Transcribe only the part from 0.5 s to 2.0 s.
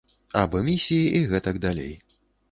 эмісіі і гэтак далей.